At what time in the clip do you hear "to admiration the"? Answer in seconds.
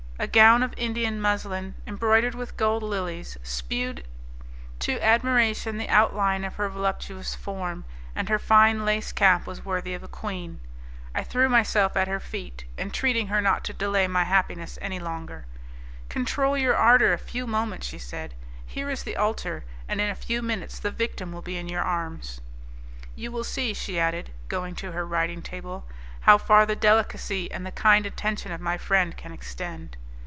4.77-5.89